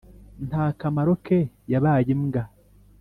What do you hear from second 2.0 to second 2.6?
imbwa